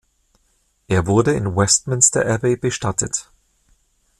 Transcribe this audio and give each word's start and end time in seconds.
Er 0.87 1.05
wurde 1.05 1.33
in 1.33 1.55
Westminster 1.55 2.25
Abbey 2.25 2.57
bestattet. 2.57 3.29